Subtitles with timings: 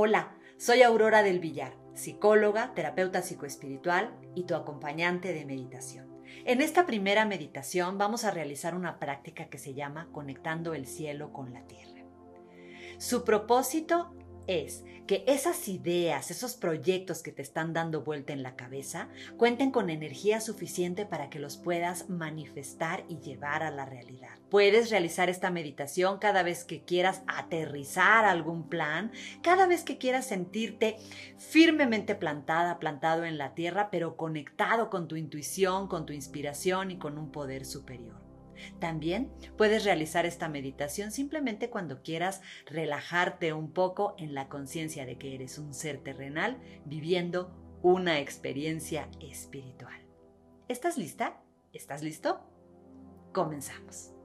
[0.00, 6.22] Hola, soy Aurora del Villar, psicóloga, terapeuta psicoespiritual y tu acompañante de meditación.
[6.44, 11.32] En esta primera meditación vamos a realizar una práctica que se llama Conectando el cielo
[11.32, 12.04] con la tierra.
[12.98, 14.14] Su propósito
[14.48, 19.70] es que esas ideas, esos proyectos que te están dando vuelta en la cabeza, cuenten
[19.70, 24.38] con energía suficiente para que los puedas manifestar y llevar a la realidad.
[24.50, 29.12] Puedes realizar esta meditación cada vez que quieras aterrizar algún plan,
[29.42, 30.96] cada vez que quieras sentirte
[31.38, 36.98] firmemente plantada, plantado en la tierra, pero conectado con tu intuición, con tu inspiración y
[36.98, 38.27] con un poder superior.
[38.78, 45.18] También puedes realizar esta meditación simplemente cuando quieras relajarte un poco en la conciencia de
[45.18, 50.00] que eres un ser terrenal viviendo una experiencia espiritual.
[50.68, 51.40] ¿Estás lista?
[51.72, 52.40] ¿Estás listo?
[53.32, 54.17] Comenzamos.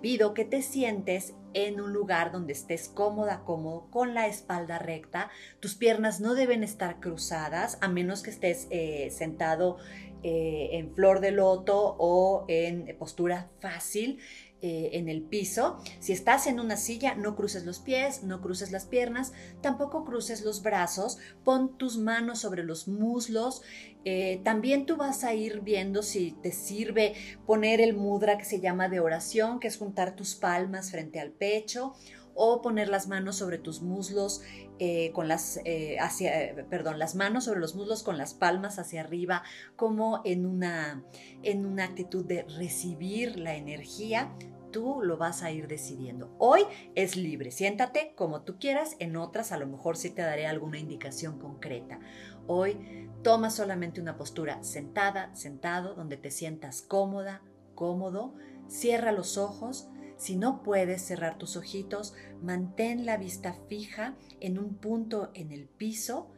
[0.00, 5.30] Pido que te sientes en un lugar donde estés cómoda, cómodo, con la espalda recta.
[5.60, 9.78] Tus piernas no deben estar cruzadas a menos que estés eh, sentado
[10.22, 14.18] eh, en flor de loto o en postura fácil.
[14.60, 15.78] Eh, en el piso.
[16.00, 20.42] Si estás en una silla, no cruces los pies, no cruces las piernas, tampoco cruces
[20.42, 23.62] los brazos, pon tus manos sobre los muslos.
[24.04, 27.14] Eh, también tú vas a ir viendo si te sirve
[27.46, 31.30] poner el mudra que se llama de oración, que es juntar tus palmas frente al
[31.30, 31.94] pecho
[32.38, 34.40] o poner las manos sobre tus muslos
[34.78, 35.60] eh, con las
[36.00, 39.42] hacia perdón las manos sobre los muslos con las palmas hacia arriba
[39.76, 41.02] como en una
[41.42, 44.32] en una actitud de recibir la energía
[44.70, 46.34] tú lo vas a ir decidiendo.
[46.38, 46.62] Hoy
[46.94, 50.78] es libre, siéntate como tú quieras, en otras a lo mejor sí te daré alguna
[50.78, 52.00] indicación concreta.
[52.46, 57.42] Hoy toma solamente una postura sentada, sentado, donde te sientas cómoda,
[57.74, 58.34] cómodo,
[58.68, 59.88] cierra los ojos.
[60.18, 62.12] Si no puedes cerrar tus ojitos,
[62.42, 66.32] mantén la vista fija en un punto en el piso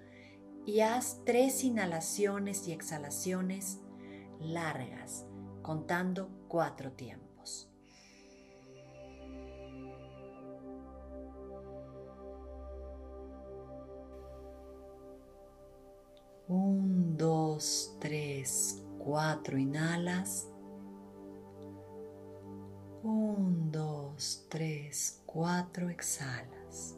[0.67, 3.81] y haz tres inhalaciones y exhalaciones
[4.39, 5.25] largas,
[5.63, 7.71] contando cuatro tiempos.
[16.49, 20.50] Un, dos, tres, cuatro, inhalas.
[24.21, 26.95] Dos, tres, cuatro, exhalas.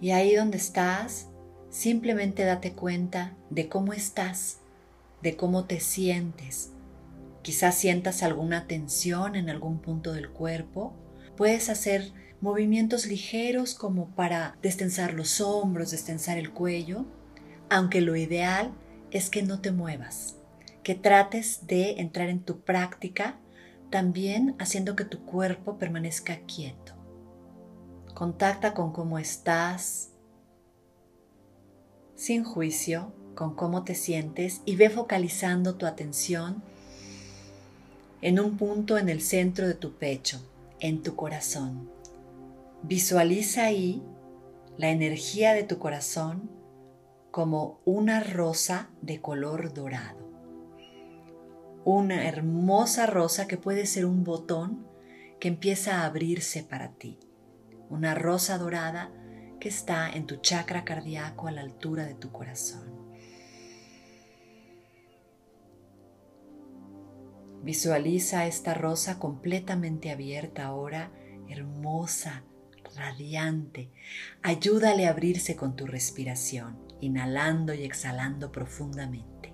[0.00, 1.28] Y ahí donde estás,
[1.70, 4.60] simplemente date cuenta de cómo estás,
[5.20, 6.70] de cómo te sientes,
[7.42, 10.94] Quizás sientas alguna tensión en algún punto del cuerpo.
[11.36, 17.04] Puedes hacer movimientos ligeros como para destensar los hombros, destensar el cuello,
[17.74, 18.72] aunque lo ideal
[19.10, 20.36] es que no te muevas,
[20.84, 23.36] que trates de entrar en tu práctica
[23.90, 26.92] también haciendo que tu cuerpo permanezca quieto.
[28.14, 30.10] Contacta con cómo estás,
[32.14, 36.62] sin juicio, con cómo te sientes y ve focalizando tu atención
[38.22, 40.40] en un punto en el centro de tu pecho,
[40.78, 41.90] en tu corazón.
[42.84, 44.00] Visualiza ahí
[44.76, 46.62] la energía de tu corazón
[47.34, 50.30] como una rosa de color dorado.
[51.84, 54.86] Una hermosa rosa que puede ser un botón
[55.40, 57.18] que empieza a abrirse para ti.
[57.90, 59.10] Una rosa dorada
[59.58, 62.88] que está en tu chakra cardíaco a la altura de tu corazón.
[67.64, 71.10] Visualiza esta rosa completamente abierta ahora,
[71.48, 72.44] hermosa,
[72.94, 73.90] radiante.
[74.42, 79.52] Ayúdale a abrirse con tu respiración, inhalando y exhalando profundamente.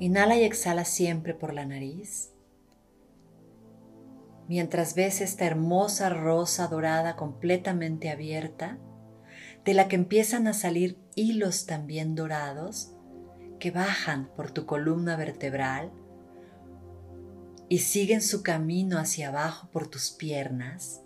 [0.00, 2.32] Inhala y exhala siempre por la nariz.
[4.46, 8.78] Mientras ves esta hermosa rosa dorada completamente abierta,
[9.64, 12.94] de la que empiezan a salir hilos también dorados
[13.58, 15.92] que bajan por tu columna vertebral
[17.68, 21.02] y siguen su camino hacia abajo por tus piernas.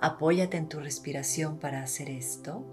[0.00, 2.64] Apóyate en tu respiración para hacer esto,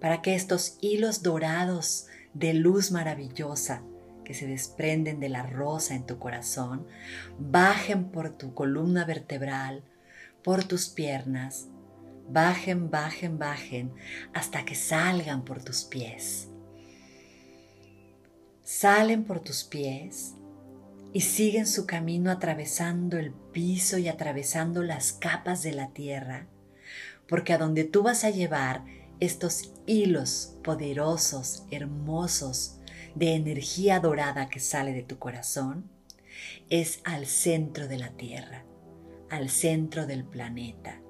[0.00, 3.82] para que estos hilos dorados de luz maravillosa
[4.24, 6.86] que se desprenden de la rosa en tu corazón
[7.38, 9.84] bajen por tu columna vertebral,
[10.42, 11.68] por tus piernas
[12.28, 13.92] Bajen, bajen, bajen
[14.34, 16.48] hasta que salgan por tus pies.
[18.64, 20.34] salen por tus pies
[21.16, 26.46] y siguen su camino atravesando el piso y atravesando las capas de la tierra,
[27.26, 28.84] porque a donde tú vas a llevar
[29.18, 32.80] estos hilos poderosos, hermosos,
[33.14, 35.88] de energía dorada que sale de tu corazón,
[36.68, 38.66] es al centro de la tierra,
[39.30, 41.00] al centro del planeta.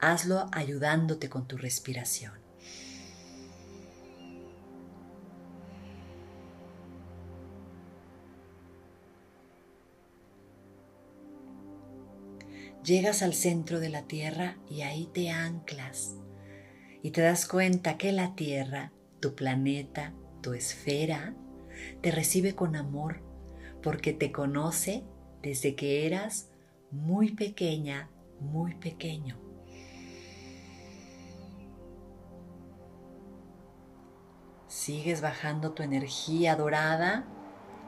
[0.00, 2.41] Hazlo ayudándote con tu respiración.
[12.84, 16.16] Llegas al centro de la Tierra y ahí te anclas
[17.00, 21.36] y te das cuenta que la Tierra, tu planeta, tu esfera,
[22.00, 23.20] te recibe con amor
[23.84, 25.04] porque te conoce
[25.42, 26.50] desde que eras
[26.90, 29.38] muy pequeña, muy pequeño.
[34.66, 37.26] Sigues bajando tu energía dorada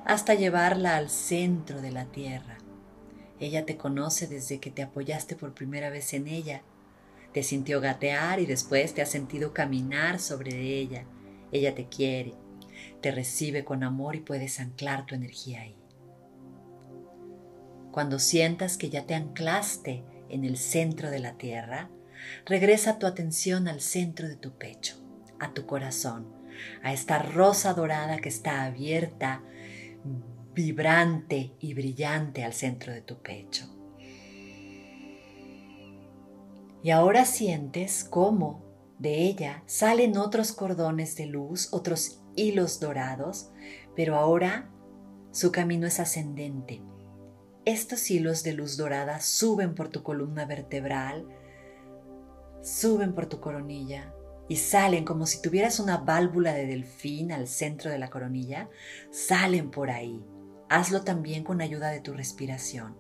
[0.05, 2.59] hasta llevarla al centro de la Tierra.
[3.41, 6.63] Ella te conoce desde que te apoyaste por primera vez en ella.
[7.33, 11.05] Te sintió gatear y después te ha sentido caminar sobre ella.
[11.51, 12.35] Ella te quiere,
[13.01, 15.77] te recibe con amor y puedes anclar tu energía ahí.
[17.91, 21.91] Cuando sientas que ya te anclaste en el centro de la tierra,
[22.45, 24.97] regresa tu atención al centro de tu pecho,
[25.39, 26.27] a tu corazón,
[26.83, 29.43] a esta rosa dorada que está abierta
[30.55, 33.69] vibrante y brillante al centro de tu pecho.
[36.83, 38.63] Y ahora sientes cómo
[38.99, 43.51] de ella salen otros cordones de luz, otros hilos dorados,
[43.97, 44.71] pero ahora
[45.33, 46.83] su camino es ascendente.
[47.65, 51.27] Estos hilos de luz dorada suben por tu columna vertebral,
[52.63, 54.13] suben por tu coronilla
[54.49, 58.69] y salen como si tuvieras una válvula de delfín al centro de la coronilla,
[59.11, 60.23] salen por ahí
[60.69, 62.97] Hazlo también con ayuda de tu respiración.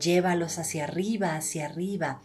[0.00, 2.20] Llévalos hacia arriba, hacia arriba,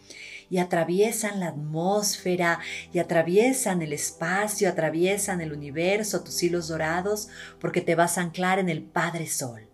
[0.48, 2.58] y atraviesan la atmósfera,
[2.92, 7.28] y atraviesan el espacio, atraviesan el universo, tus hilos dorados,
[7.60, 9.68] porque te vas a anclar en el Padre Sol.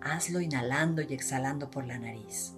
[0.00, 2.54] Hazlo inhalando y exhalando por la nariz.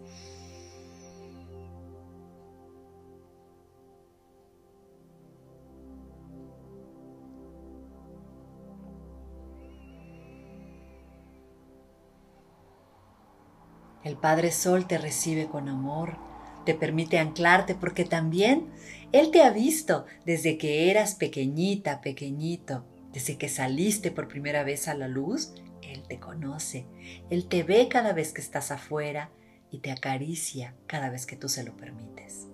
[14.04, 16.16] El Padre Sol te recibe con amor,
[16.64, 18.70] te permite anclarte porque también
[19.12, 24.88] Él te ha visto desde que eras pequeñita, pequeñito, desde que saliste por primera vez
[24.88, 25.52] a la luz,
[25.82, 26.86] Él te conoce,
[27.30, 29.30] Él te ve cada vez que estás afuera
[29.70, 32.48] y te acaricia cada vez que tú se lo permites.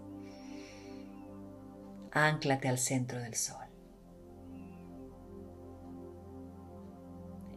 [2.12, 3.68] Ánclate al centro del sol.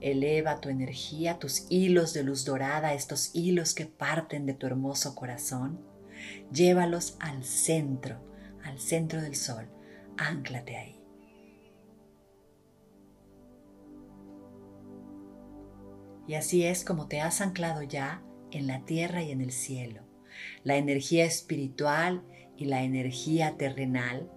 [0.01, 5.13] Eleva tu energía, tus hilos de luz dorada, estos hilos que parten de tu hermoso
[5.13, 5.79] corazón.
[6.51, 8.17] Llévalos al centro,
[8.63, 9.69] al centro del sol.
[10.17, 10.99] Ánclate ahí.
[16.27, 20.01] Y así es como te has anclado ya en la tierra y en el cielo.
[20.63, 22.23] La energía espiritual
[22.57, 24.31] y la energía terrenal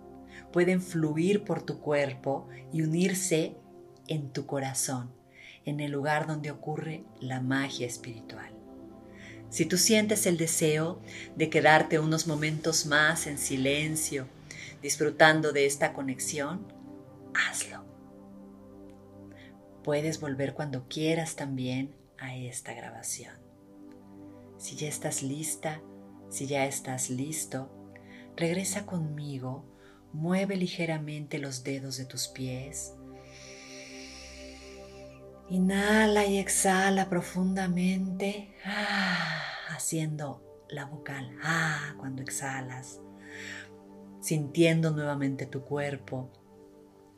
[0.53, 3.57] pueden fluir por tu cuerpo y unirse
[4.09, 5.24] en tu corazón
[5.65, 8.53] en el lugar donde ocurre la magia espiritual.
[9.51, 11.01] Si tú sientes el deseo
[11.37, 14.27] de quedarte unos momentos más en silencio,
[14.83, 16.67] disfrutando de esta conexión,
[17.35, 17.85] hazlo.
[19.83, 23.35] Puedes volver cuando quieras también a esta grabación.
[24.59, 25.81] Si ya estás lista,
[26.31, 27.71] si ya estás listo,
[28.37, 29.65] regresa conmigo,
[30.13, 32.95] mueve ligeramente los dedos de tus pies,
[35.51, 43.01] Inhala y exhala profundamente, ah, haciendo la vocal ah, cuando exhalas,
[44.21, 46.31] sintiendo nuevamente tu cuerpo,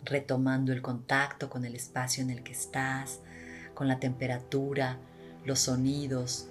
[0.02, 3.20] retomando el contacto con el espacio en el que estás,
[3.74, 4.98] con la temperatura,
[5.44, 6.48] los sonidos,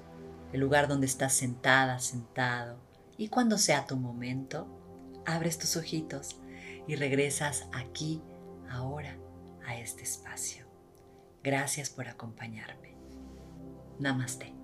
[0.53, 2.77] el lugar donde estás sentada, sentado.
[3.17, 4.67] Y cuando sea tu momento,
[5.25, 6.39] abres tus ojitos
[6.87, 8.21] y regresas aquí,
[8.69, 9.17] ahora,
[9.65, 10.64] a este espacio.
[11.45, 12.95] Gracias por acompañarme.
[13.99, 14.54] Namaste.